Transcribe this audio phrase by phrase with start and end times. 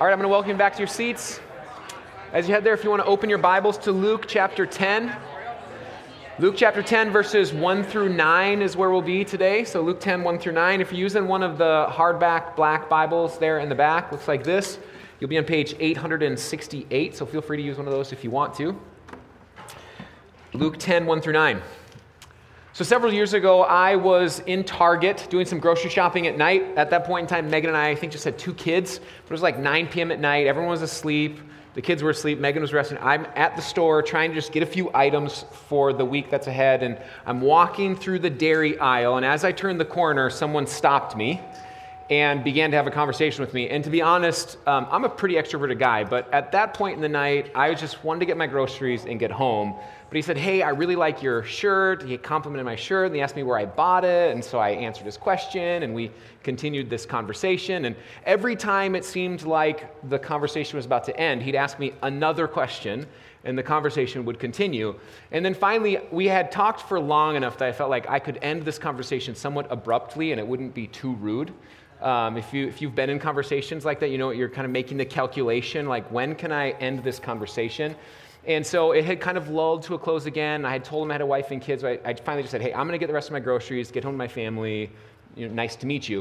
[0.00, 1.40] All right, I'm going to welcome you back to your seats.
[2.32, 5.14] As you head there, if you want to open your Bibles to Luke chapter 10.
[6.38, 9.62] Luke chapter 10, verses 1 through 9 is where we'll be today.
[9.62, 10.80] So, Luke 10, 1 through 9.
[10.80, 14.42] If you're using one of the hardback black Bibles there in the back, looks like
[14.42, 14.78] this,
[15.18, 17.14] you'll be on page 868.
[17.14, 18.80] So, feel free to use one of those if you want to.
[20.54, 21.60] Luke 10, 1 through 9.
[22.80, 26.62] So, several years ago, I was in Target doing some grocery shopping at night.
[26.78, 29.00] At that point in time, Megan and I, I think, just had two kids.
[29.00, 30.10] But it was like 9 p.m.
[30.10, 30.46] at night.
[30.46, 31.40] Everyone was asleep.
[31.74, 32.38] The kids were asleep.
[32.38, 32.96] Megan was resting.
[33.02, 36.46] I'm at the store trying to just get a few items for the week that's
[36.46, 36.82] ahead.
[36.82, 39.18] And I'm walking through the dairy aisle.
[39.18, 41.38] And as I turned the corner, someone stopped me
[42.08, 43.68] and began to have a conversation with me.
[43.68, 46.02] And to be honest, um, I'm a pretty extroverted guy.
[46.02, 49.20] But at that point in the night, I just wanted to get my groceries and
[49.20, 49.76] get home.
[50.10, 52.02] But he said, Hey, I really like your shirt.
[52.02, 54.32] He complimented my shirt and he asked me where I bought it.
[54.32, 56.10] And so I answered his question and we
[56.42, 57.84] continued this conversation.
[57.84, 57.94] And
[58.26, 62.48] every time it seemed like the conversation was about to end, he'd ask me another
[62.48, 63.06] question
[63.44, 64.98] and the conversation would continue.
[65.30, 68.40] And then finally, we had talked for long enough that I felt like I could
[68.42, 71.52] end this conversation somewhat abruptly and it wouldn't be too rude.
[72.02, 74.72] Um, if, you, if you've been in conversations like that, you know you're kind of
[74.72, 77.94] making the calculation like, when can I end this conversation?
[78.46, 80.64] And so it had kind of lulled to a close again.
[80.64, 81.84] I had told him I had a wife and kids.
[81.84, 83.90] I, I finally just said, hey, I'm going to get the rest of my groceries,
[83.90, 84.90] get home to my family.
[85.36, 86.20] You know, nice to meet you.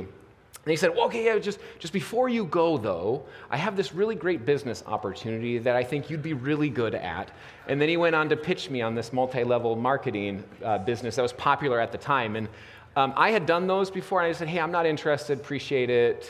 [0.66, 3.94] And he said, well, okay, yeah, just, just before you go, though, I have this
[3.94, 7.32] really great business opportunity that I think you'd be really good at.
[7.68, 11.16] And then he went on to pitch me on this multi level marketing uh, business
[11.16, 12.36] that was popular at the time.
[12.36, 12.50] And
[12.98, 16.30] um, I had done those before, and I said, hey, I'm not interested, appreciate it,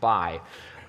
[0.00, 0.40] bye.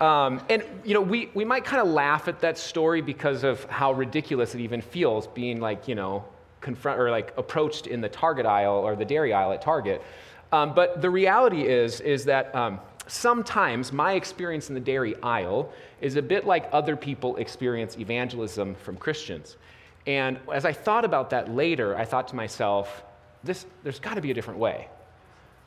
[0.02, 3.64] Um, and you know, we, we might kind of laugh at that story because of
[3.66, 6.26] how ridiculous it even feels being like, you know,
[6.60, 10.02] confront or like approached in the Target aisle or the dairy aisle at Target.
[10.52, 15.72] Um, but the reality is, is that um, sometimes my experience in the dairy aisle
[16.02, 19.58] is a bit like other people experience evangelism from Christians.
[20.08, 23.04] And as I thought about that later, I thought to myself,
[23.44, 24.88] this, there's got to be a different way.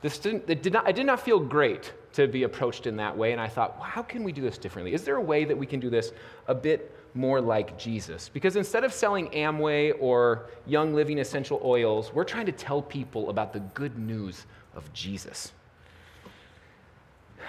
[0.02, 3.16] This didn't, it did not, I did not feel great to be approached in that
[3.16, 3.32] way.
[3.32, 4.94] And I thought, well, how can we do this differently?
[4.94, 6.12] Is there a way that we can do this
[6.46, 8.28] a bit more like Jesus?
[8.28, 13.30] Because instead of selling Amway or Young Living essential oils, we're trying to tell people
[13.30, 15.52] about the good news of Jesus.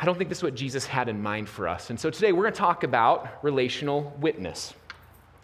[0.01, 1.89] I don't think this is what Jesus had in mind for us.
[1.89, 4.73] And so today we're going to talk about relational witness.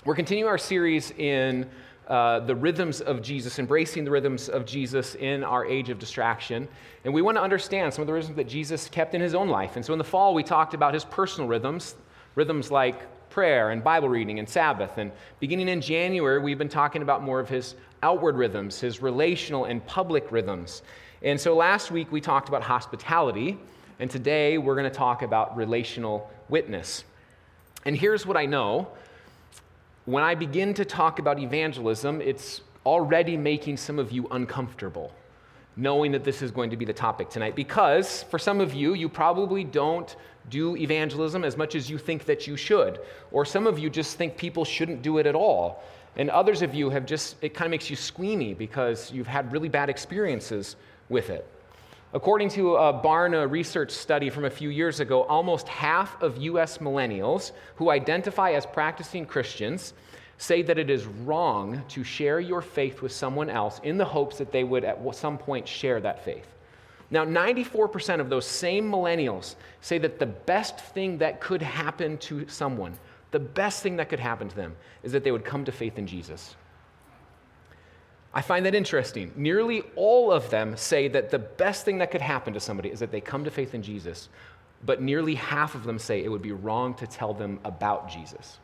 [0.03, 1.69] We're continuing our series in
[2.11, 6.67] uh, the rhythms of Jesus, embracing the rhythms of Jesus in our age of distraction.
[7.05, 9.47] And we want to understand some of the rhythms that Jesus kept in his own
[9.47, 9.77] life.
[9.77, 11.95] And so in the fall, we talked about his personal rhythms,
[12.35, 14.97] rhythms like prayer and Bible reading and Sabbath.
[14.97, 15.09] And
[15.39, 19.85] beginning in January, we've been talking about more of his outward rhythms, his relational and
[19.85, 20.81] public rhythms.
[21.21, 23.57] And so last week, we talked about hospitality.
[23.99, 27.05] And today, we're going to talk about relational witness.
[27.85, 28.89] And here's what I know
[30.05, 35.13] when I begin to talk about evangelism, it's already making some of you uncomfortable,
[35.75, 37.55] knowing that this is going to be the topic tonight.
[37.55, 40.15] Because for some of you, you probably don't
[40.49, 42.99] do evangelism as much as you think that you should.
[43.31, 45.83] Or some of you just think people shouldn't do it at all.
[46.17, 49.51] And others of you have just, it kind of makes you squeamy because you've had
[49.51, 50.75] really bad experiences
[51.09, 51.47] with it.
[52.13, 56.79] According to a Barna research study from a few years ago, almost half of US
[56.79, 59.93] millennials who identify as practicing Christians
[60.37, 64.37] say that it is wrong to share your faith with someone else in the hopes
[64.39, 66.47] that they would at some point share that faith.
[67.11, 72.45] Now, 94% of those same millennials say that the best thing that could happen to
[72.49, 72.97] someone,
[73.31, 75.97] the best thing that could happen to them, is that they would come to faith
[75.97, 76.55] in Jesus.
[78.33, 79.31] I find that interesting.
[79.35, 82.99] Nearly all of them say that the best thing that could happen to somebody is
[82.99, 84.29] that they come to faith in Jesus,
[84.85, 88.59] but nearly half of them say it would be wrong to tell them about Jesus.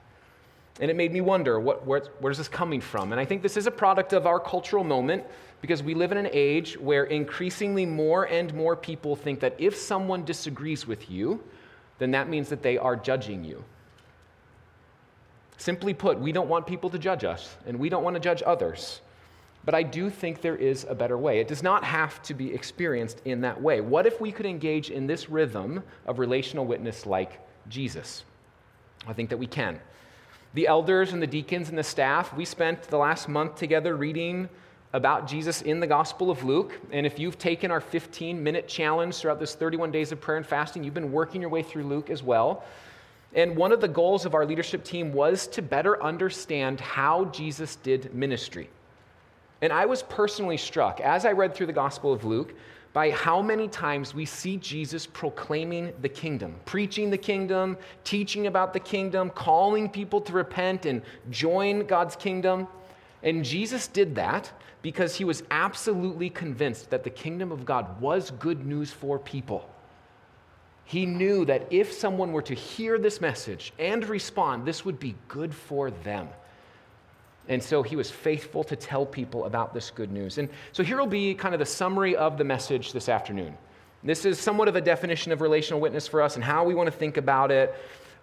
[0.80, 3.12] And it made me wonder what, where, where's this coming from?
[3.12, 5.24] And I think this is a product of our cultural moment
[5.60, 9.76] because we live in an age where increasingly more and more people think that if
[9.76, 11.44] someone disagrees with you,
[11.98, 13.64] then that means that they are judging you.
[15.58, 18.44] Simply put, we don't want people to judge us, and we don't want to judge
[18.46, 19.02] others.
[19.68, 21.42] But I do think there is a better way.
[21.42, 23.82] It does not have to be experienced in that way.
[23.82, 28.24] What if we could engage in this rhythm of relational witness like Jesus?
[29.06, 29.82] I think that we can.
[30.54, 34.48] The elders and the deacons and the staff, we spent the last month together reading
[34.94, 36.80] about Jesus in the Gospel of Luke.
[36.94, 40.46] And if you've taken our 15 minute challenge throughout this 31 days of prayer and
[40.46, 42.64] fasting, you've been working your way through Luke as well.
[43.34, 47.76] And one of the goals of our leadership team was to better understand how Jesus
[47.76, 48.70] did ministry.
[49.62, 52.54] And I was personally struck as I read through the Gospel of Luke
[52.94, 58.74] by how many times we see Jesus proclaiming the kingdom, preaching the kingdom, teaching about
[58.74, 62.68] the kingdom, calling people to repent and join God's kingdom.
[63.24, 68.32] And Jesus did that because he was absolutely convinced that the kingdom of God was
[68.32, 69.70] good news for people.
[70.86, 75.16] He knew that if someone were to hear this message and respond, this would be
[75.28, 76.30] good for them.
[77.50, 80.38] And so he was faithful to tell people about this good news.
[80.38, 83.58] And so here will be kind of the summary of the message this afternoon.
[84.04, 86.88] This is somewhat of a definition of relational witness for us and how we want
[86.88, 87.74] to think about it.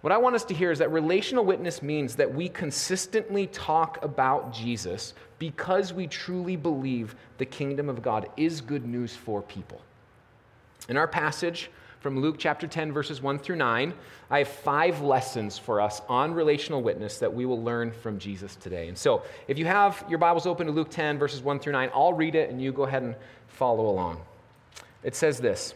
[0.01, 4.03] What I want us to hear is that relational witness means that we consistently talk
[4.03, 9.81] about Jesus because we truly believe the kingdom of God is good news for people.
[10.89, 13.93] In our passage, from Luke chapter 10, verses 1 through 9.
[14.29, 18.55] I have five lessons for us on relational witness that we will learn from Jesus
[18.55, 18.87] today.
[18.87, 21.89] And so, if you have your Bibles open to Luke 10, verses 1 through 9,
[21.93, 23.15] I'll read it and you go ahead and
[23.47, 24.21] follow along.
[25.03, 25.73] It says this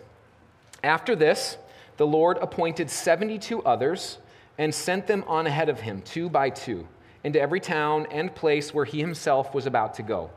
[0.83, 1.57] After this,
[1.97, 4.17] the Lord appointed 72 others
[4.57, 6.87] and sent them on ahead of him, two by two,
[7.23, 10.29] into every town and place where he himself was about to go.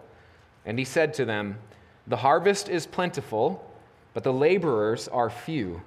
[0.65, 1.59] And he said to them,
[2.07, 3.69] The harvest is plentiful
[4.14, 5.83] but the laborers are few.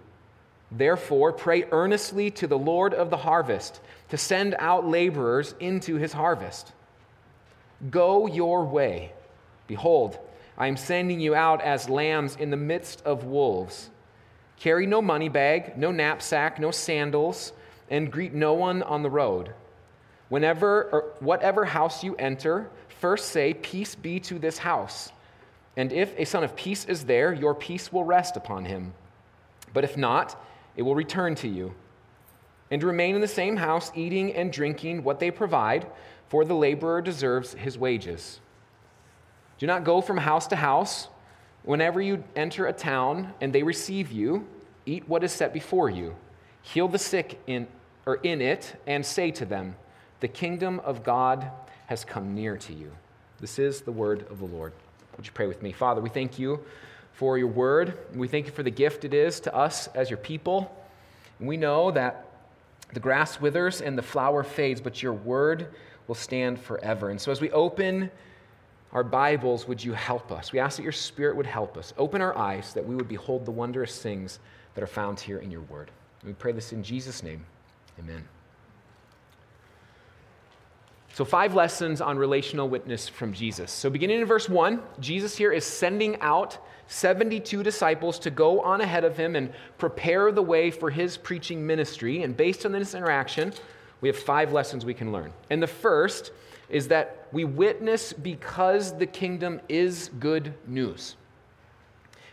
[0.71, 3.79] Therefore, pray earnestly to the Lord of the harvest
[4.09, 6.73] to send out laborers into his harvest.
[7.89, 9.11] Go your way.
[9.67, 10.17] Behold,
[10.57, 13.89] I am sending you out as lambs in the midst of wolves.
[14.57, 17.53] Carry no money bag, no knapsack, no sandals,
[17.89, 19.53] and greet no one on the road.
[20.29, 25.11] Whenever or whatever house you enter, first say, Peace be to this house.
[25.77, 28.93] And if a son of peace is there, your peace will rest upon him.
[29.73, 30.41] But if not,
[30.75, 31.73] it will return to you.
[32.71, 35.85] And remain in the same house, eating and drinking what they provide,
[36.29, 38.39] for the laborer deserves his wages.
[39.59, 41.07] Do not go from house to house.
[41.63, 44.47] Whenever you enter a town and they receive you,
[44.85, 46.15] eat what is set before you.
[46.61, 47.67] Heal the sick in,
[48.05, 49.75] or in it, and say to them,
[50.19, 51.51] The kingdom of God
[51.87, 52.91] has come near to you.
[53.39, 54.73] This is the word of the Lord.
[55.17, 55.71] Would you pray with me?
[55.71, 56.59] Father, we thank you
[57.13, 57.97] for your word.
[58.13, 60.75] We thank you for the gift it is to us as your people.
[61.39, 62.25] And we know that
[62.93, 65.67] the grass withers and the flower fades, but your word
[66.07, 67.09] will stand forever.
[67.09, 68.11] And so as we open
[68.93, 70.51] our Bibles, would you help us?
[70.51, 71.93] We ask that your spirit would help us.
[71.97, 74.39] Open our eyes that we would behold the wondrous things
[74.73, 75.91] that are found here in your word.
[76.21, 77.45] And we pray this in Jesus' name.
[77.99, 78.25] Amen.
[81.15, 83.71] So, five lessons on relational witness from Jesus.
[83.71, 86.57] So, beginning in verse 1, Jesus here is sending out
[86.87, 91.65] 72 disciples to go on ahead of him and prepare the way for his preaching
[91.65, 92.23] ministry.
[92.23, 93.53] And based on this interaction,
[94.01, 95.31] we have five lessons we can learn.
[95.49, 96.33] And the first
[96.67, 101.15] is that we witness because the kingdom is good news.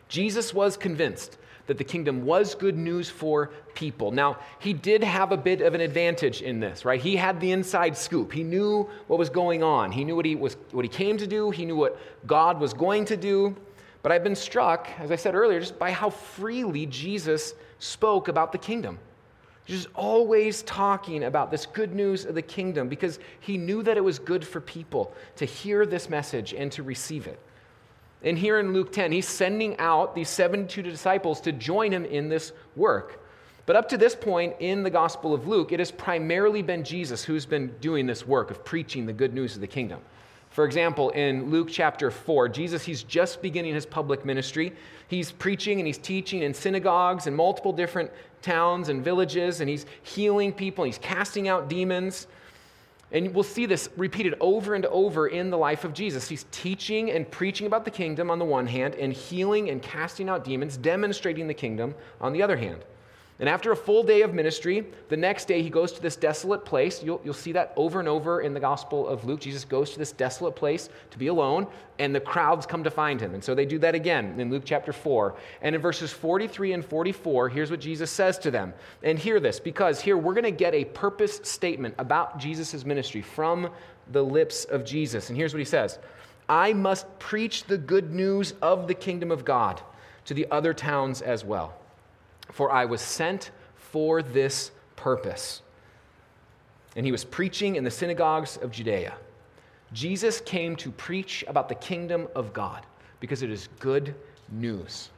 [0.09, 4.11] Jesus was convinced that the kingdom was good news for people.
[4.11, 7.01] Now, he did have a bit of an advantage in this, right?
[7.01, 8.33] He had the inside scoop.
[8.33, 9.93] He knew what was going on.
[9.93, 11.51] He knew what he was what he came to do.
[11.51, 13.57] He knew what God was going to do.
[14.03, 18.51] But I've been struck, as I said earlier, just by how freely Jesus spoke about
[18.51, 18.99] the kingdom.
[19.65, 24.03] Just always talking about this good news of the kingdom because he knew that it
[24.03, 27.39] was good for people to hear this message and to receive it.
[28.25, 32.29] And here in Luke 10, he's sending out these 72 disciples to join him in
[32.29, 33.21] this work.
[33.67, 37.25] But up to this point in the Gospel of Luke, it has primarily been Jesus
[37.25, 40.01] who's been doing this work of preaching the good news of the kingdom.
[40.51, 44.75] For example, in Luke chapter 4, Jesus, he's just beginning his public ministry.
[45.09, 48.11] He's preaching and he's teaching in synagogues in multiple different
[48.43, 52.27] towns and villages, and he's healing people, he's casting out demons.
[53.13, 56.29] And we'll see this repeated over and over in the life of Jesus.
[56.29, 60.29] He's teaching and preaching about the kingdom on the one hand, and healing and casting
[60.29, 62.85] out demons, demonstrating the kingdom on the other hand.
[63.43, 66.65] And after a full day of ministry, the next day he goes to this desolate
[66.65, 67.03] place.
[67.03, 69.41] You'll, you'll see that over and over in the Gospel of Luke.
[69.41, 71.67] Jesus goes to this desolate place to be alone,
[71.99, 73.35] and the crowds come to find him.
[73.35, 75.35] And so they do that again in Luke chapter 4.
[75.61, 78.73] And in verses 43 and 44, here's what Jesus says to them.
[79.03, 83.23] And hear this, because here we're going to get a purpose statement about Jesus' ministry
[83.23, 83.71] from
[84.13, 85.31] the lips of Jesus.
[85.31, 85.99] And here's what he says
[86.49, 89.81] I must preach the good news of the kingdom of God
[90.27, 91.75] to the other towns as well
[92.53, 95.63] for I was sent for this purpose.
[96.95, 99.15] And he was preaching in the synagogues of Judea.
[99.93, 102.87] Jesus came to preach about the kingdom of God
[103.19, 104.15] because it is good
[104.51, 105.11] news.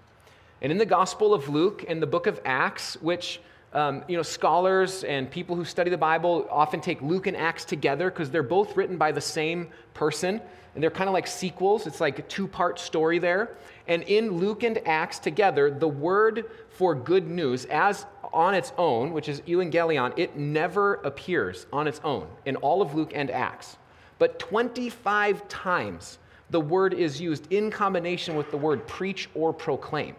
[0.62, 3.40] And in the Gospel of Luke and the book of Acts, which
[3.74, 7.64] Um, you know, scholars and people who study the Bible often take Luke and Acts
[7.64, 10.40] together because they're both written by the same person,
[10.74, 11.86] and they're kind of like sequels.
[11.86, 13.56] It's like a two part story there.
[13.86, 19.12] And in Luke and Acts together, the word for good news, as on its own,
[19.12, 23.76] which is evangelion, it never appears on its own in all of Luke and Acts.
[24.18, 26.18] But 25 times
[26.50, 30.16] the word is used in combination with the word preach or proclaim.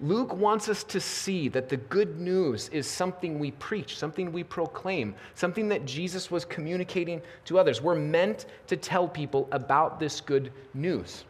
[0.00, 4.42] Luke wants us to see that the good news is something we preach, something we
[4.42, 7.80] proclaim, something that Jesus was communicating to others.
[7.80, 11.24] We're meant to tell people about this good news.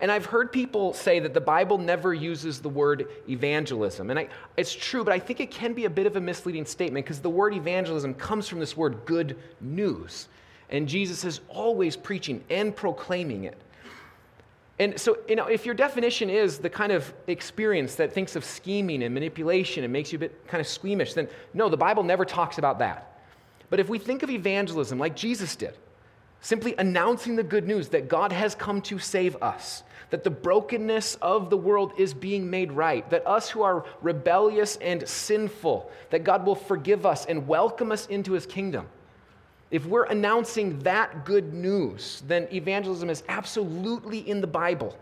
[0.00, 4.10] And I've heard people say that the Bible never uses the word evangelism.
[4.10, 6.66] And I, it's true, but I think it can be a bit of a misleading
[6.66, 10.28] statement because the word evangelism comes from this word good news.
[10.68, 13.56] And Jesus is always preaching and proclaiming it.
[14.78, 18.44] And so, you know, if your definition is the kind of experience that thinks of
[18.44, 22.02] scheming and manipulation and makes you a bit kind of squeamish, then no, the Bible
[22.02, 23.20] never talks about that.
[23.70, 25.74] But if we think of evangelism like Jesus did,
[26.40, 31.16] simply announcing the good news that God has come to save us, that the brokenness
[31.16, 36.22] of the world is being made right, that us who are rebellious and sinful, that
[36.22, 38.86] God will forgive us and welcome us into his kingdom.
[39.70, 44.96] If we're announcing that good news, then evangelism is absolutely in the Bible.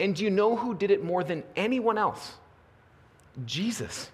[0.00, 2.34] And do you know who did it more than anyone else?
[3.44, 4.10] Jesus.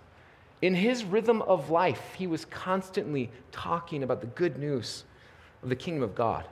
[0.60, 5.04] In his rhythm of life, he was constantly talking about the good news
[5.62, 6.46] of the kingdom of God.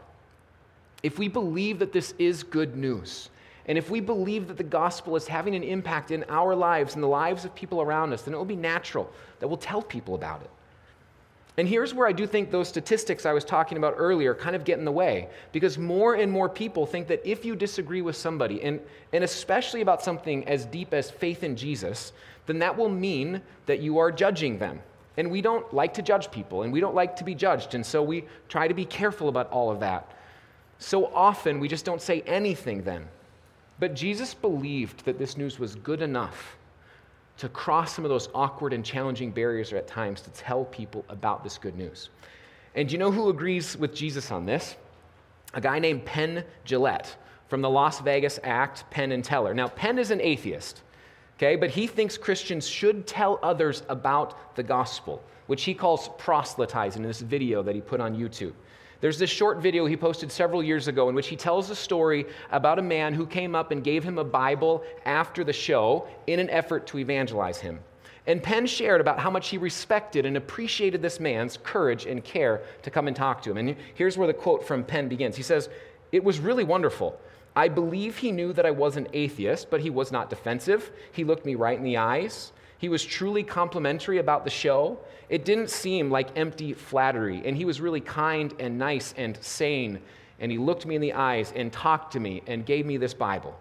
[1.03, 3.31] If we believe that this is good news,
[3.67, 7.03] and if we believe that the gospel is having an impact in our lives and
[7.03, 10.15] the lives of people around us, then it will be natural that we'll tell people
[10.15, 10.51] about it.
[11.61, 14.65] And here's where I do think those statistics I was talking about earlier kind of
[14.65, 18.17] get in the way, because more and more people think that if you disagree with
[18.17, 18.81] somebody, and,
[19.13, 22.15] and especially about something as deep as faith in Jesus,
[22.47, 24.81] then that will mean that you are judging them.
[25.19, 27.85] And we don't like to judge people, and we don't like to be judged, and
[27.85, 30.11] so we try to be careful about all of that.
[30.79, 33.07] So often we just don't say anything then.
[33.79, 36.57] But Jesus believed that this news was good enough
[37.41, 41.43] to cross some of those awkward and challenging barriers at times to tell people about
[41.43, 42.11] this good news.
[42.75, 44.77] And you know who agrees with Jesus on this?
[45.55, 47.15] A guy named Penn Jillette
[47.49, 49.55] from the Las Vegas act Penn and Teller.
[49.55, 50.83] Now, Penn is an atheist,
[51.39, 57.03] okay, but he thinks Christians should tell others about the gospel, which he calls proselytizing
[57.03, 58.53] in this video that he put on YouTube.
[59.01, 62.27] There's this short video he posted several years ago in which he tells a story
[62.51, 66.39] about a man who came up and gave him a Bible after the show in
[66.39, 67.81] an effort to evangelize him.
[68.27, 72.61] And Penn shared about how much he respected and appreciated this man's courage and care
[72.83, 73.57] to come and talk to him.
[73.57, 75.37] And here's where the quote from Penn begins.
[75.37, 75.71] He says,
[76.13, 77.19] It was really wonderful.
[77.57, 80.91] I believe he knew that I was an atheist, but he was not defensive.
[81.11, 82.53] He looked me right in the eyes.
[82.81, 84.99] He was truly complimentary about the show.
[85.29, 90.01] It didn't seem like empty flattery, and he was really kind and nice and sane.
[90.39, 93.13] And he looked me in the eyes and talked to me and gave me this
[93.13, 93.55] Bible.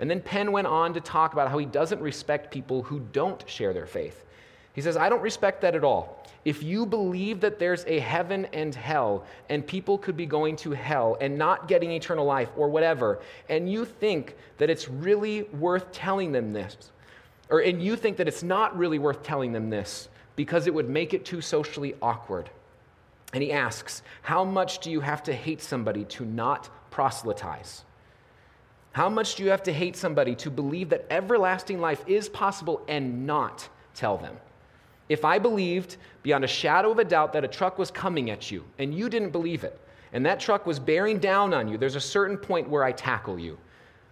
[0.00, 3.48] And then Penn went on to talk about how he doesn't respect people who don't
[3.48, 4.24] share their faith.
[4.72, 6.26] He says, I don't respect that at all.
[6.44, 10.72] If you believe that there's a heaven and hell, and people could be going to
[10.72, 15.92] hell and not getting eternal life or whatever, and you think that it's really worth
[15.92, 16.90] telling them this,
[17.50, 20.88] or and you think that it's not really worth telling them this because it would
[20.88, 22.50] make it too socially awkward.
[23.32, 27.84] And he asks, How much do you have to hate somebody to not proselytize?
[28.92, 32.82] How much do you have to hate somebody to believe that everlasting life is possible
[32.86, 34.36] and not tell them?
[35.08, 38.50] If I believed beyond a shadow of a doubt that a truck was coming at
[38.50, 39.78] you and you didn't believe it,
[40.12, 43.36] and that truck was bearing down on you, there's a certain point where I tackle
[43.36, 43.58] you.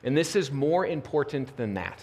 [0.03, 2.01] And this is more important than that.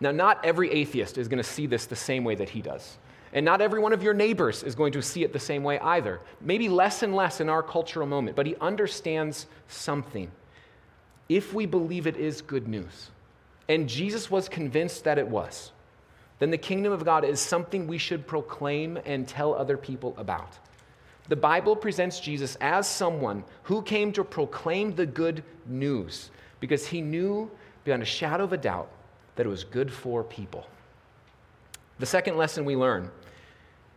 [0.00, 2.96] Now, not every atheist is going to see this the same way that he does.
[3.32, 5.78] And not every one of your neighbors is going to see it the same way
[5.78, 6.20] either.
[6.40, 10.30] Maybe less and less in our cultural moment, but he understands something.
[11.28, 13.10] If we believe it is good news,
[13.68, 15.70] and Jesus was convinced that it was,
[16.40, 20.58] then the kingdom of God is something we should proclaim and tell other people about.
[21.28, 27.00] The Bible presents Jesus as someone who came to proclaim the good news because he
[27.00, 27.48] knew
[27.84, 28.90] beyond a shadow of a doubt
[29.40, 30.66] that it was good for people.
[31.98, 33.10] The second lesson we learn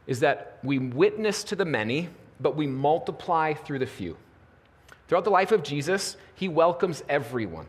[0.08, 2.08] is that we witness to the many,
[2.40, 4.16] but we multiply through the few.
[5.10, 7.66] Throughout the life of Jesus, he welcomes everyone.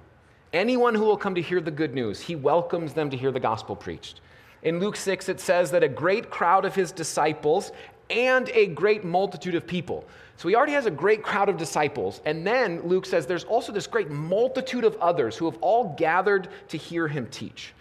[0.53, 3.41] Anyone who will come to hear the good news, he welcomes them to hear the
[3.41, 4.21] gospel preached.
[4.63, 7.73] In Luke 6, it says that a great crowd of his disciples
[8.11, 10.05] and a great multitude of people.
[10.37, 12.21] So he already has a great crowd of disciples.
[12.25, 16.49] And then Luke says there's also this great multitude of others who have all gathered
[16.69, 17.73] to hear him teach.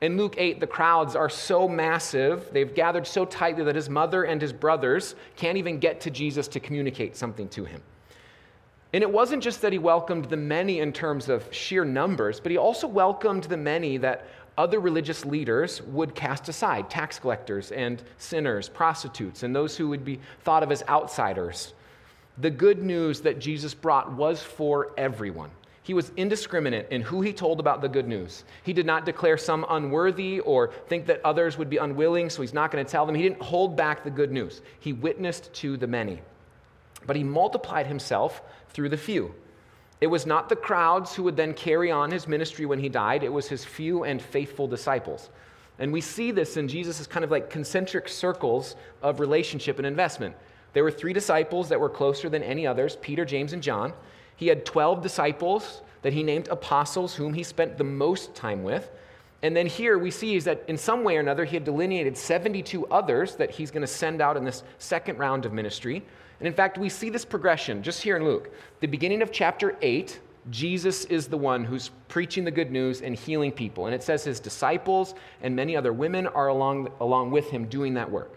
[0.00, 4.24] In Luke 8, the crowds are so massive, they've gathered so tightly that his mother
[4.24, 7.82] and his brothers can't even get to Jesus to communicate something to him.
[8.92, 12.50] And it wasn't just that he welcomed the many in terms of sheer numbers, but
[12.50, 14.26] he also welcomed the many that
[14.58, 20.04] other religious leaders would cast aside tax collectors and sinners, prostitutes, and those who would
[20.04, 21.72] be thought of as outsiders.
[22.38, 25.50] The good news that Jesus brought was for everyone.
[25.84, 28.44] He was indiscriminate in who he told about the good news.
[28.64, 32.52] He did not declare some unworthy or think that others would be unwilling, so he's
[32.52, 33.14] not going to tell them.
[33.14, 34.60] He didn't hold back the good news.
[34.80, 36.20] He witnessed to the many.
[37.06, 39.34] But he multiplied himself through the few.
[40.00, 43.24] It was not the crowds who would then carry on his ministry when he died,
[43.24, 45.30] it was his few and faithful disciples.
[45.78, 50.34] And we see this in Jesus' kind of like concentric circles of relationship and investment.
[50.72, 53.92] There were three disciples that were closer than any others Peter, James, and John.
[54.36, 58.90] He had 12 disciples that he named apostles, whom he spent the most time with.
[59.42, 62.16] And then here we see is that in some way or another, he had delineated
[62.16, 66.02] 72 others that he's going to send out in this second round of ministry.
[66.40, 68.52] And in fact, we see this progression just here in Luke.
[68.80, 70.18] The beginning of chapter 8,
[70.50, 73.86] Jesus is the one who's preaching the good news and healing people.
[73.86, 77.94] And it says his disciples and many other women are along, along with him doing
[77.94, 78.34] that work.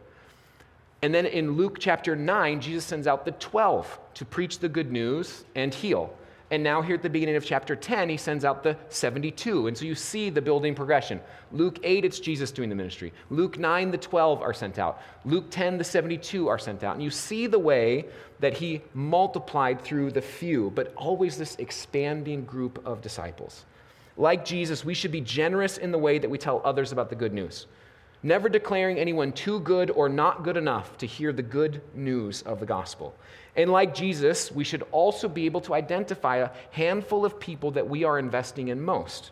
[1.02, 4.92] And then in Luke chapter 9, Jesus sends out the 12 to preach the good
[4.92, 6.14] news and heal.
[6.52, 9.68] And now, here at the beginning of chapter 10, he sends out the 72.
[9.68, 11.22] And so you see the building progression.
[11.54, 13.14] Luke 8, it's Jesus doing the ministry.
[13.30, 15.02] Luke 9, the 12 are sent out.
[15.24, 16.96] Luke 10, the 72 are sent out.
[16.96, 18.06] And you see the way
[18.42, 23.64] that he multiplied through the few, but always this expanding group of disciples.
[24.18, 27.16] Like Jesus, we should be generous in the way that we tell others about the
[27.16, 27.66] good news
[28.24, 32.60] never declaring anyone too good or not good enough to hear the good news of
[32.60, 33.16] the gospel.
[33.56, 37.88] And like Jesus, we should also be able to identify a handful of people that
[37.88, 39.32] we are investing in most.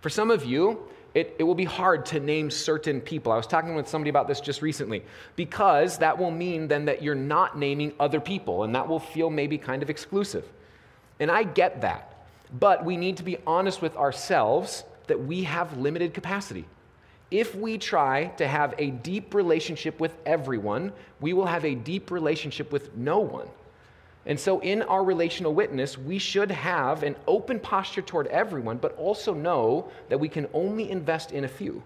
[0.00, 0.80] For some of you,
[1.14, 3.30] it, it will be hard to name certain people.
[3.30, 5.04] I was talking with somebody about this just recently,
[5.36, 9.30] because that will mean then that you're not naming other people, and that will feel
[9.30, 10.44] maybe kind of exclusive.
[11.20, 12.26] And I get that.
[12.58, 16.64] But we need to be honest with ourselves that we have limited capacity.
[17.30, 22.10] If we try to have a deep relationship with everyone, we will have a deep
[22.10, 23.48] relationship with no one.
[24.26, 28.96] And so, in our relational witness, we should have an open posture toward everyone, but
[28.96, 31.82] also know that we can only invest in a few.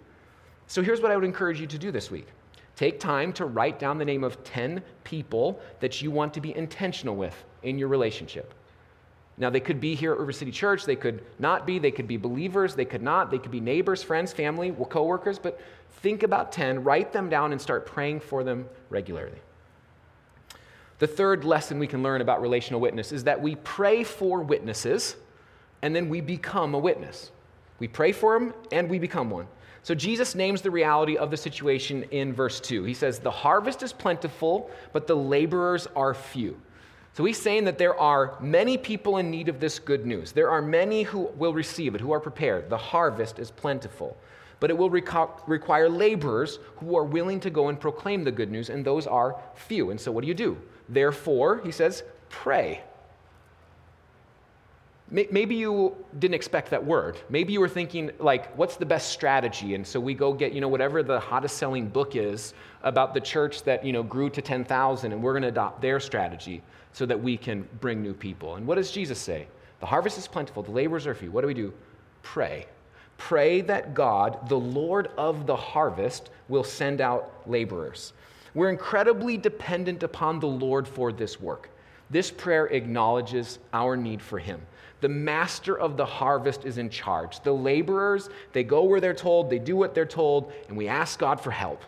[0.68, 2.28] So, here's what I would encourage you to do this week
[2.76, 6.54] take time to write down the name of 10 people that you want to be
[6.56, 8.54] intentional with in your relationship.
[9.38, 12.08] Now, they could be here at River City Church, they could not be, they could
[12.08, 15.60] be believers, they could not, they could be neighbors, friends, family, co workers, but
[16.02, 19.38] think about 10, write them down, and start praying for them regularly.
[20.98, 25.16] The third lesson we can learn about relational witness is that we pray for witnesses
[25.82, 27.30] and then we become a witness.
[27.78, 29.46] We pray for them and we become one.
[29.84, 32.82] So Jesus names the reality of the situation in verse 2.
[32.82, 36.60] He says, The harvest is plentiful, but the laborers are few.
[37.18, 40.30] So he's saying that there are many people in need of this good news.
[40.30, 42.70] There are many who will receive it, who are prepared.
[42.70, 44.16] The harvest is plentiful.
[44.60, 48.70] But it will require laborers who are willing to go and proclaim the good news,
[48.70, 49.90] and those are few.
[49.90, 50.58] And so what do you do?
[50.88, 52.82] Therefore, he says, pray.
[55.10, 57.16] Maybe you didn't expect that word.
[57.30, 59.74] Maybe you were thinking, like, what's the best strategy?
[59.74, 63.20] And so we go get, you know, whatever the hottest selling book is about the
[63.20, 67.06] church that, you know, grew to 10,000, and we're going to adopt their strategy so
[67.06, 68.56] that we can bring new people.
[68.56, 69.46] And what does Jesus say?
[69.80, 71.30] The harvest is plentiful, the laborers are few.
[71.30, 71.72] What do we do?
[72.22, 72.66] Pray.
[73.16, 78.12] Pray that God, the Lord of the harvest, will send out laborers.
[78.52, 81.70] We're incredibly dependent upon the Lord for this work.
[82.10, 84.60] This prayer acknowledges our need for Him.
[85.00, 87.40] The master of the harvest is in charge.
[87.42, 91.18] The laborers, they go where they're told, they do what they're told, and we ask
[91.18, 91.82] God for help.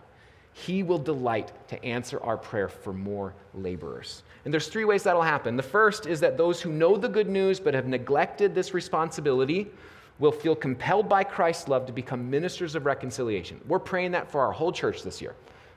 [0.52, 4.22] He will delight to answer our prayer for more laborers.
[4.44, 5.56] And there's three ways that'll happen.
[5.56, 9.70] The first is that those who know the good news but have neglected this responsibility
[10.18, 13.60] will feel compelled by Christ's love to become ministers of reconciliation.
[13.66, 15.34] We're praying that for our whole church this year,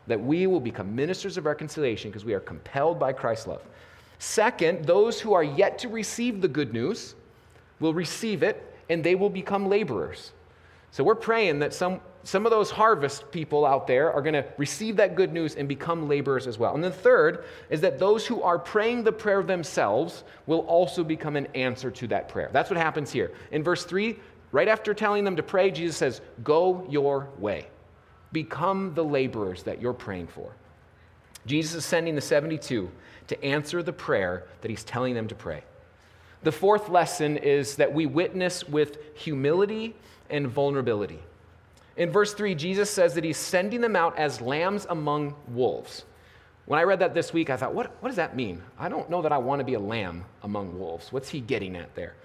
[0.07, 3.63] that we will become ministers of reconciliation because we are compelled by Christ's love.
[4.19, 7.15] Second, those who are yet to receive the good news
[7.83, 10.31] will receive it and they will become laborers.
[10.91, 14.45] So we're praying that some, some of those harvest people out there are going to
[14.57, 16.75] receive that good news and become laborers as well.
[16.75, 21.35] And the third is that those who are praying the prayer themselves will also become
[21.35, 22.49] an answer to that prayer.
[22.53, 23.33] That's what happens here.
[23.51, 24.17] In verse 3,
[24.53, 27.67] right after telling them to pray, Jesus says, Go your way.
[28.31, 30.53] Become the laborers that you're praying for.
[31.45, 32.89] Jesus is sending the 72
[33.27, 35.63] to answer the prayer that he's telling them to pray.
[36.43, 39.95] The fourth lesson is that we witness with humility
[40.29, 41.19] and vulnerability.
[41.95, 46.03] In verse 3, Jesus says that he's sending them out as lambs among wolves.
[46.65, 48.61] When I read that this week, I thought, what, what does that mean?
[48.79, 51.11] I don't know that I want to be a lamb among wolves.
[51.11, 52.15] What's he getting at there?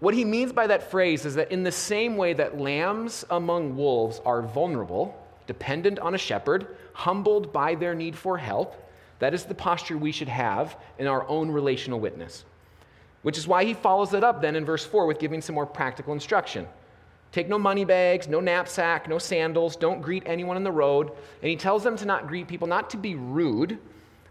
[0.00, 3.76] What he means by that phrase is that in the same way that lambs among
[3.76, 8.76] wolves are vulnerable, dependent on a shepherd, humbled by their need for help,
[9.18, 12.44] that is the posture we should have in our own relational witness.
[13.26, 15.66] Which is why he follows it up then in verse 4 with giving some more
[15.66, 16.64] practical instruction.
[17.32, 21.10] Take no money bags, no knapsack, no sandals, don't greet anyone on the road.
[21.42, 23.78] And he tells them to not greet people, not to be rude,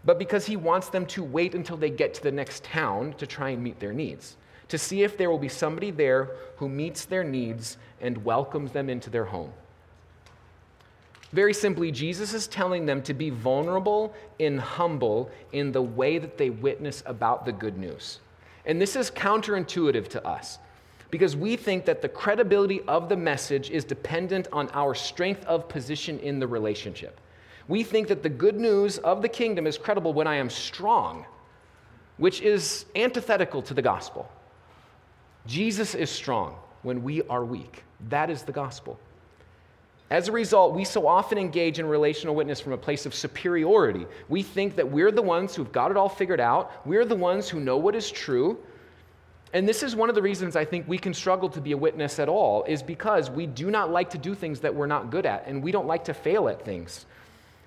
[0.06, 3.26] but because he wants them to wait until they get to the next town to
[3.26, 7.04] try and meet their needs, to see if there will be somebody there who meets
[7.04, 9.52] their needs and welcomes them into their home.
[11.34, 16.38] Very simply, Jesus is telling them to be vulnerable and humble in the way that
[16.38, 18.20] they witness about the good news.
[18.66, 20.58] And this is counterintuitive to us
[21.10, 25.68] because we think that the credibility of the message is dependent on our strength of
[25.68, 27.20] position in the relationship.
[27.68, 31.24] We think that the good news of the kingdom is credible when I am strong,
[32.16, 34.28] which is antithetical to the gospel.
[35.46, 37.84] Jesus is strong when we are weak.
[38.08, 38.98] That is the gospel.
[40.08, 44.06] As a result, we so often engage in relational witness from a place of superiority.
[44.28, 47.48] We think that we're the ones who've got it all figured out, we're the ones
[47.48, 48.58] who know what is true.
[49.52, 51.76] And this is one of the reasons I think we can struggle to be a
[51.76, 55.10] witness at all, is because we do not like to do things that we're not
[55.10, 57.06] good at, and we don't like to fail at things.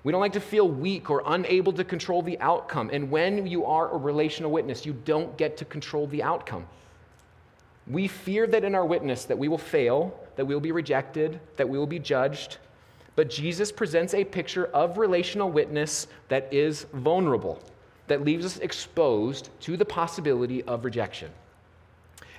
[0.02, 2.88] We don't like to feel weak or unable to control the outcome.
[2.90, 6.66] And when you are a relational witness, you don't get to control the outcome.
[7.86, 11.40] We fear that in our witness that we will fail, that we will be rejected,
[11.56, 12.58] that we will be judged.
[13.16, 17.60] But Jesus presents a picture of relational witness that is vulnerable,
[18.06, 21.30] that leaves us exposed to the possibility of rejection.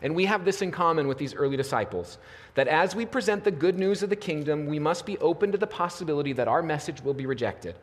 [0.02, 2.18] And we have this in common with these early disciples
[2.56, 5.58] that as we present the good news of the kingdom, we must be open to
[5.58, 7.76] the possibility that our message will be rejected.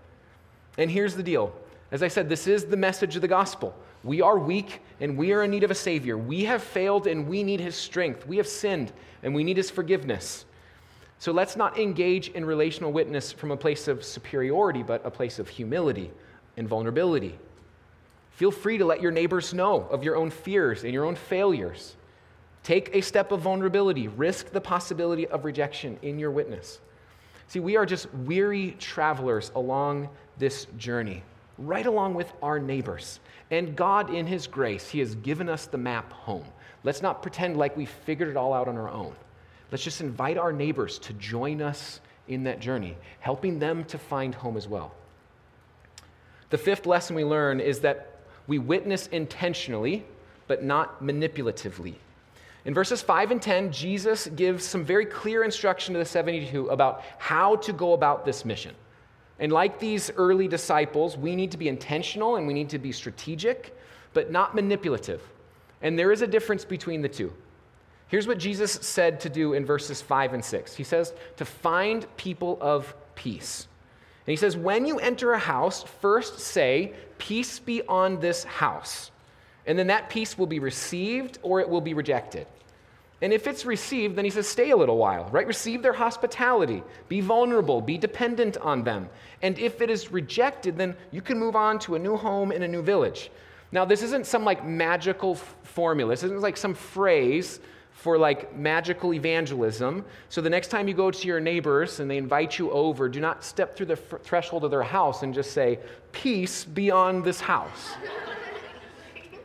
[0.77, 1.53] And here's the deal
[1.91, 3.75] as I said, this is the message of the gospel.
[4.09, 6.17] We are weak and we are in need of a Savior.
[6.17, 8.27] We have failed and we need His strength.
[8.27, 8.91] We have sinned
[9.23, 10.47] and we need His forgiveness.
[11.19, 15.39] So let's not engage in relational witness from a place of superiority, but a place
[15.39, 16.11] of humility
[16.57, 17.39] and vulnerability.
[18.31, 21.95] Feel free to let your neighbors know of your own fears and your own failures.
[22.63, 26.81] Take a step of vulnerability, risk the possibility of rejection in your witness.
[27.49, 31.23] See, we are just weary travelers along this journey
[31.59, 33.21] right along with our neighbors.
[33.51, 36.45] And God, in His grace, He has given us the map home.
[36.85, 39.15] Let's not pretend like we figured it all out on our own.
[39.71, 44.35] Let's just invite our neighbors to join us in that journey, helping them to find
[44.35, 44.93] home as well.
[46.51, 50.05] The fifth lesson we learn is that we witness intentionally,
[50.47, 51.97] but not manipulatively.
[52.65, 57.03] In verses 5 and 10, Jesus gives some very clear instruction to the 72 about
[57.19, 58.75] how to go about this mission.
[59.39, 62.93] And like these early disciples, we need to be intentional and we need to be
[62.93, 63.77] strategic,
[64.13, 65.23] but not manipulative.
[65.81, 67.33] And there is a difference between the two.
[68.09, 70.75] Here's what Jesus said to do in verses 5 and 6.
[70.75, 73.69] He says, to find people of peace.
[74.27, 79.11] And he says, when you enter a house, first say, Peace be on this house.
[79.67, 82.47] And then that peace will be received or it will be rejected.
[83.21, 85.47] And if it's received, then he says, stay a little while, right?
[85.47, 89.09] Receive their hospitality, be vulnerable, be dependent on them.
[89.43, 92.63] And if it is rejected, then you can move on to a new home in
[92.63, 93.31] a new village.
[93.73, 98.57] Now, this isn't some like magical f- formula, this isn't like some phrase for like
[98.57, 100.05] magical evangelism.
[100.29, 103.19] So the next time you go to your neighbors and they invite you over, do
[103.19, 105.81] not step through the f- threshold of their house and just say,
[106.13, 107.97] Peace beyond this house.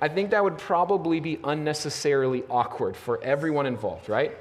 [0.03, 4.37] I think that would probably be unnecessarily awkward for everyone involved, right?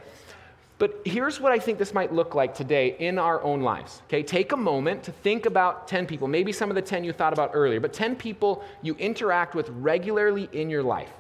[0.79, 4.03] But here's what I think this might look like today in our own lives.
[4.09, 7.12] Okay, take a moment to think about 10 people, maybe some of the 10 you
[7.12, 11.12] thought about earlier, but 10 people you interact with regularly in your life.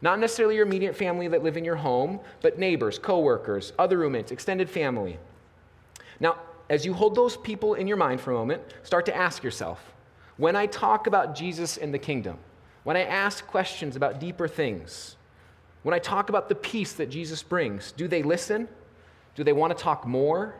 [0.00, 4.32] Not necessarily your immediate family that live in your home, but neighbors, coworkers, other roommates,
[4.32, 5.18] extended family.
[6.18, 6.38] Now,
[6.70, 9.92] as you hold those people in your mind for a moment, start to ask yourself
[10.38, 12.38] when I talk about Jesus and the kingdom,
[12.84, 15.16] when I ask questions about deeper things,
[15.82, 18.68] when I talk about the peace that Jesus brings, do they listen?
[19.34, 20.54] Do they want to talk more?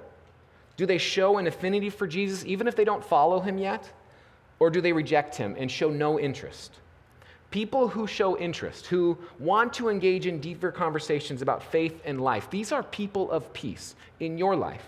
[0.77, 3.91] Do they show an affinity for Jesus even if they don't follow him yet?
[4.59, 6.73] Or do they reject him and show no interest?
[7.51, 12.49] People who show interest, who want to engage in deeper conversations about faith and life,
[12.49, 14.85] these are people of peace in your life.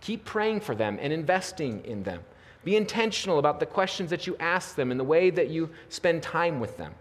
[0.00, 2.22] Keep praying for them and investing in them.
[2.66, 6.20] Be intentional about the questions that you ask them and the way that you spend
[6.20, 6.92] time with them.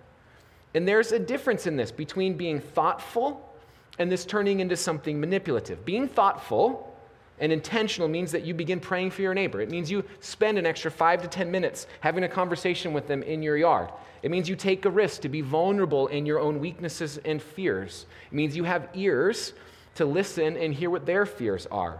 [0.75, 3.51] And there's a difference in this between being thoughtful
[3.97, 5.83] and this turning into something manipulative.
[5.83, 6.95] Being thoughtful
[7.39, 9.59] And intentional means that you begin praying for your neighbor.
[9.59, 13.23] It means you spend an extra five to 10 minutes having a conversation with them
[13.23, 13.89] in your yard.
[14.23, 18.05] It means you take a risk to be vulnerable in your own weaknesses and fears.
[18.31, 19.53] It means you have ears
[19.95, 21.99] to listen and hear what their fears are.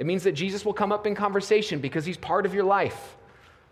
[0.00, 3.16] It means that Jesus will come up in conversation because he's part of your life.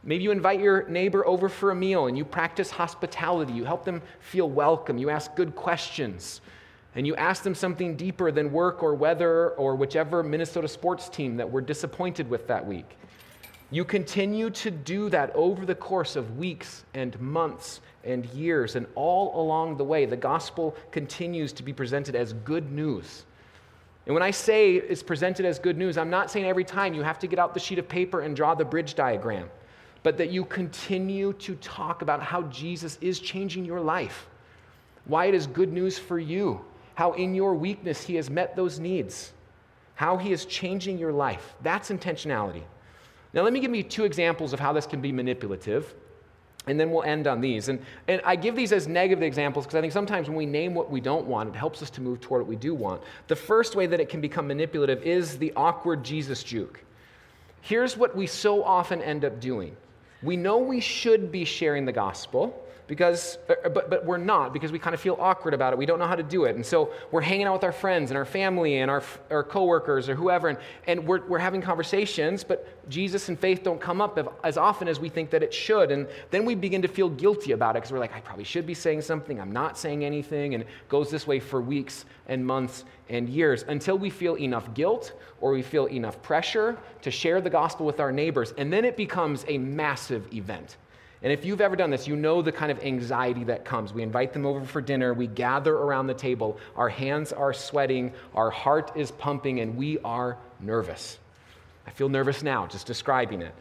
[0.04, 3.54] Maybe you invite your neighbor over for a meal and you practice hospitality.
[3.54, 4.98] You help them feel welcome.
[4.98, 6.42] You ask good questions
[6.94, 11.38] and you ask them something deeper than work or weather or whichever Minnesota sports team
[11.38, 12.98] that we're disappointed with that week.
[13.70, 18.86] You continue to do that over the course of weeks and months and years, and
[18.94, 23.24] all along the way, the gospel continues to be presented as good news.
[24.09, 27.03] And when I say it's presented as good news, I'm not saying every time you
[27.03, 29.51] have to get out the sheet of paper and draw the bridge diagram,
[30.03, 34.27] but that you continue to talk about how Jesus is changing your life,
[35.05, 38.79] why it is good news for you, how in your weakness he has met those
[38.81, 39.33] needs,
[39.94, 41.55] how he is changing your life.
[41.61, 42.62] That's intentionality.
[43.35, 45.94] Now, let me give you two examples of how this can be manipulative,
[46.68, 47.68] and then we'll end on these.
[47.68, 50.74] And, and I give these as negative examples because I think sometimes when we name
[50.74, 53.02] what we don't want, it helps us to move toward what we do want.
[53.26, 56.85] The first way that it can become manipulative is the awkward Jesus juke.
[57.61, 59.76] Here's what we so often end up doing
[60.22, 64.72] we know we should be sharing the gospel because uh, but, but we're not because
[64.72, 65.79] we kind of feel awkward about it.
[65.79, 66.57] We don't know how to do it.
[66.57, 70.09] And so we're hanging out with our friends and our family and our, our coworkers
[70.09, 74.40] or whoever and, and we're, we're having conversations but jesus and faith don't come up
[74.42, 75.92] as often as we think that it should.
[75.92, 78.66] And then we begin to feel guilty about it because we're like i probably should
[78.66, 79.40] be saying something.
[79.40, 80.55] I'm not saying anything.
[80.55, 84.72] And it goes this way for weeks and months and years until we feel enough
[84.74, 88.53] guilt or we feel enough pressure to share the gospel with our neighbors.
[88.57, 90.79] And then it becomes a massive event
[91.22, 93.92] and if you've ever done this, you know the kind of anxiety that comes.
[93.92, 98.12] We invite them over for dinner, we gather around the table, our hands are sweating,
[98.35, 101.18] our heart is pumping, and we are nervous.
[101.87, 103.54] I feel nervous now just describing it.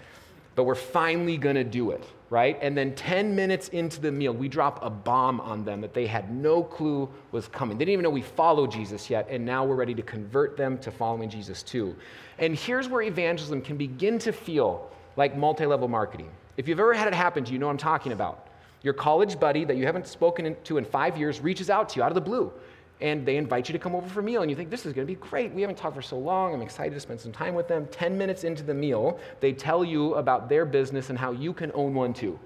[0.54, 2.58] But we're finally gonna do it, right?
[2.62, 6.08] And then 10 minutes into the meal, we drop a bomb on them that they
[6.08, 7.78] had no clue was coming.
[7.78, 10.78] They didn't even know we followed Jesus yet, and now we're ready to convert them
[10.80, 11.96] to following Jesus too.
[12.38, 16.30] And here's where evangelism can begin to feel like multi level marketing.
[16.58, 18.48] If you've ever had it happen to you, know what I'm talking about.
[18.82, 22.04] Your college buddy that you haven't spoken to in five years reaches out to you
[22.04, 22.52] out of the blue
[23.00, 24.93] and they invite you to come over for a meal and you think this is
[24.93, 25.54] going to be great.
[25.54, 26.54] We haven't talked for so long.
[26.54, 27.88] I'm excited to spend some time with them.
[27.91, 31.72] 10 minutes into the meal they tell you about their business and how you can
[31.74, 32.39] own one too.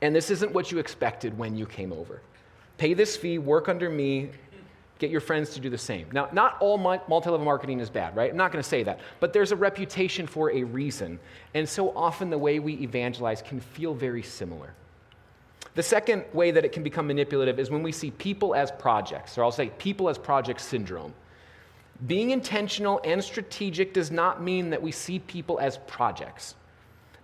[0.00, 2.20] And this isn't what you expected when you came over.
[2.78, 4.30] Pay this fee work under me
[5.02, 6.06] Get your friends to do the same.
[6.12, 8.30] Now, not all multi level marketing is bad, right?
[8.30, 9.00] I'm not going to say that.
[9.18, 11.18] But there's a reputation for a reason.
[11.54, 14.74] And so often the way we evangelize can feel very similar.
[15.74, 19.36] The second way that it can become manipulative is when we see people as projects,
[19.36, 21.12] or I'll say people as project syndrome.
[22.06, 26.54] Being intentional and strategic does not mean that we see people as projects.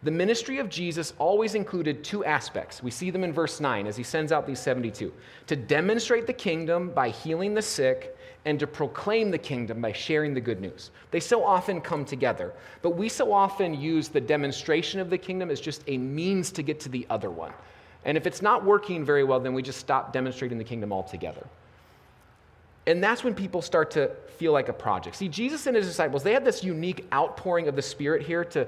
[0.04, 2.82] The ministry of Jesus always included two aspects.
[2.82, 5.12] We see them in verse 9 as he sends out these 72
[5.48, 10.34] to demonstrate the kingdom by healing the sick and to proclaim the kingdom by sharing
[10.34, 10.92] the good news.
[11.10, 15.50] They so often come together, but we so often use the demonstration of the kingdom
[15.50, 17.52] as just a means to get to the other one.
[18.04, 21.44] And if it's not working very well, then we just stop demonstrating the kingdom altogether.
[22.86, 25.16] And that's when people start to feel like a project.
[25.16, 28.66] See, Jesus and his disciples, they had this unique outpouring of the Spirit here to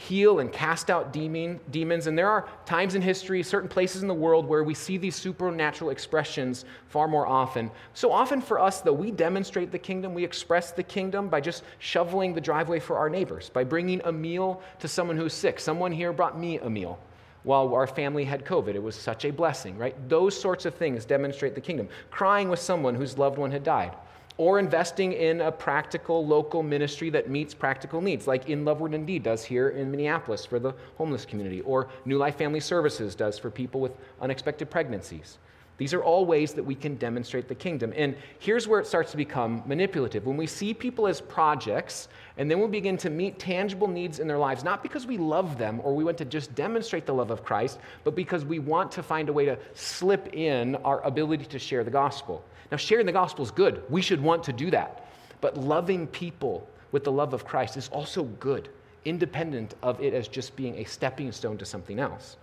[0.00, 2.06] heal and cast out demon, demons.
[2.06, 5.16] And there are times in history, certain places in the world where we see these
[5.16, 7.68] supernatural expressions far more often.
[7.94, 11.64] So often for us, though, we demonstrate the kingdom, we express the kingdom by just
[11.80, 15.58] shoveling the driveway for our neighbors, by bringing a meal to someone who's sick.
[15.58, 17.00] Someone here brought me a meal
[17.42, 18.76] while our family had COVID.
[18.76, 19.96] It was such a blessing, right?
[20.08, 21.88] Those sorts of things demonstrate the kingdom.
[22.12, 23.96] Crying with someone whose loved one had died
[24.38, 28.94] or investing in a practical local ministry that meets practical needs, like In Love Word
[28.94, 33.14] and Deed does here in Minneapolis for the homeless community, or New Life Family Services
[33.14, 35.38] does for people with unexpected pregnancies.
[35.78, 37.92] These are all ways that we can demonstrate the kingdom.
[37.96, 40.26] And here's where it starts to become manipulative.
[40.26, 44.26] When we see people as projects, and then we begin to meet tangible needs in
[44.26, 47.30] their lives, not because we love them or we want to just demonstrate the love
[47.30, 51.44] of Christ, but because we want to find a way to slip in our ability
[51.46, 52.44] to share the gospel.
[52.72, 53.82] Now, sharing the gospel is good.
[53.88, 55.06] We should want to do that.
[55.40, 58.68] But loving people with the love of Christ is also good,
[59.04, 62.36] independent of it as just being a stepping stone to something else.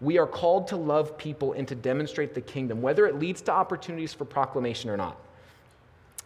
[0.00, 3.52] We are called to love people and to demonstrate the kingdom, whether it leads to
[3.52, 5.16] opportunities for proclamation or not.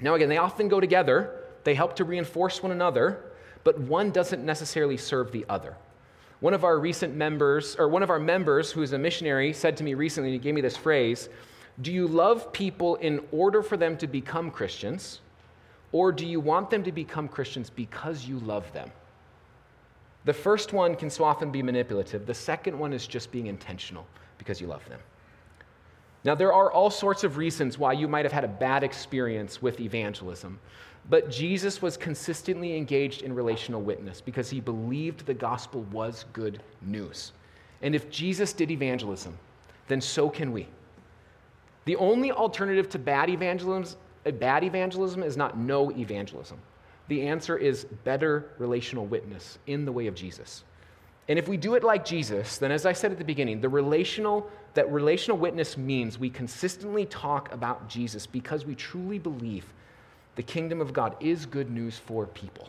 [0.00, 3.24] Now, again, they often go together, they help to reinforce one another,
[3.64, 5.76] but one doesn't necessarily serve the other.
[6.40, 9.76] One of our recent members, or one of our members who is a missionary, said
[9.78, 11.28] to me recently, and he gave me this phrase
[11.82, 15.20] Do you love people in order for them to become Christians,
[15.90, 18.90] Or do you want them to become Christians because you love them?
[20.28, 22.26] The first one can so often be manipulative.
[22.26, 24.06] The second one is just being intentional
[24.36, 25.00] because you love them.
[26.22, 29.62] Now, there are all sorts of reasons why you might have had a bad experience
[29.62, 30.60] with evangelism,
[31.08, 36.62] but Jesus was consistently engaged in relational witness because he believed the gospel was good
[36.82, 37.32] news.
[37.80, 39.34] And if Jesus did evangelism,
[39.86, 40.68] then so can we.
[41.86, 46.58] The only alternative to bad evangelism, bad evangelism is not no evangelism.
[47.08, 50.64] The answer is better relational witness in the way of Jesus.
[51.28, 53.68] And if we do it like Jesus, then as I said at the beginning, the
[53.68, 59.64] relational that relational witness means we consistently talk about Jesus because we truly believe
[60.36, 62.68] the kingdom of God is good news for people.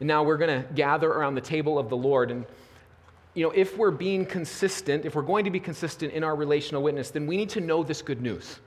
[0.00, 2.44] And now we're going to gather around the table of the Lord and
[3.34, 6.82] you know, if we're being consistent, if we're going to be consistent in our relational
[6.82, 8.60] witness, then we need to know this good news.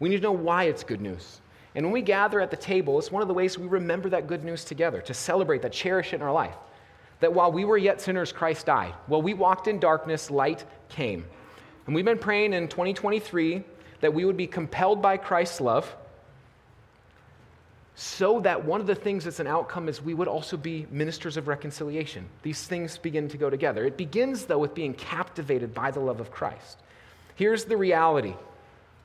[0.00, 1.42] We need to know why it's good news.
[1.76, 4.26] And when we gather at the table, it's one of the ways we remember that
[4.26, 6.56] good news together, to celebrate that, cherish it in our life.
[7.20, 8.94] That while we were yet sinners, Christ died.
[9.06, 11.26] While we walked in darkness, light came.
[11.84, 13.62] And we've been praying in 2023
[14.00, 15.94] that we would be compelled by Christ's love
[17.94, 21.36] so that one of the things that's an outcome is we would also be ministers
[21.36, 22.26] of reconciliation.
[22.42, 23.84] These things begin to go together.
[23.84, 26.78] It begins, though, with being captivated by the love of Christ.
[27.34, 28.34] Here's the reality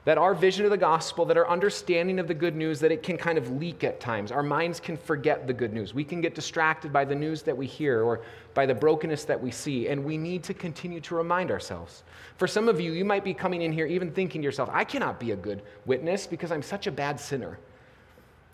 [0.03, 3.03] that our vision of the gospel, that our understanding of the good news, that it
[3.03, 4.31] can kind of leak at times.
[4.31, 5.93] Our minds can forget the good news.
[5.93, 8.21] We can get distracted by the news that we hear or
[8.55, 12.03] by the brokenness that we see, and we need to continue to remind ourselves.
[12.37, 14.83] For some of you, you might be coming in here even thinking to yourself, I
[14.83, 17.59] cannot be a good witness because I'm such a bad sinner.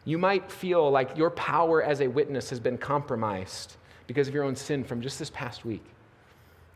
[0.04, 4.44] You might feel like your power as a witness has been compromised because of your
[4.44, 5.84] own sin from just this past week.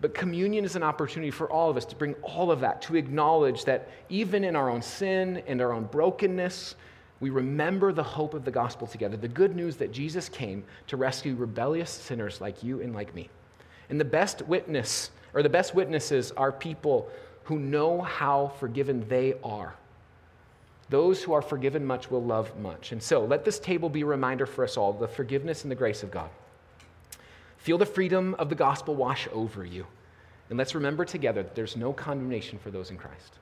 [0.02, 2.95] But communion is an opportunity for all of us to bring all of that, to
[2.95, 6.76] acknowledge that even in our own sin and our own brokenness,
[7.20, 10.97] we remember the hope of the gospel together, the good news that Jesus came to
[10.97, 13.30] rescue rebellious sinners like you and like me.
[13.89, 17.08] And the best witness, or the best witnesses, are people
[17.43, 19.76] who know how forgiven they are.
[20.89, 22.91] Those who are forgiven much will love much.
[22.91, 25.76] And so let this table be a reminder for us all the forgiveness and the
[25.76, 26.30] grace of God.
[27.62, 29.86] Feel the freedom of the gospel wash over you.
[30.49, 33.36] And let's remember together that there's no condemnation for those in Christ.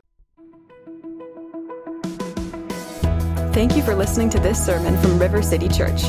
[3.53, 6.01] Thank you for listening to this sermon from River City Church.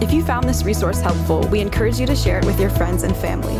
[0.00, 3.02] If you found this resource helpful, we encourage you to share it with your friends
[3.02, 3.58] and family.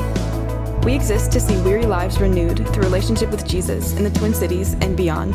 [0.86, 4.74] We exist to see weary lives renewed through relationship with Jesus in the Twin Cities
[4.74, 5.34] and beyond.